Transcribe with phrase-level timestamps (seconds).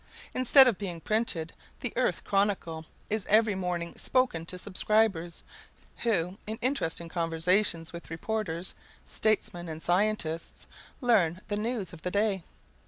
[0.33, 5.43] Instead of being printed, the Earth Chronicle is every morning spoken to subscribers,
[5.97, 8.73] who, in interesting conversations with reporters,
[9.05, 10.65] statesmen, and scientists,
[11.01, 12.41] learn the news of the day.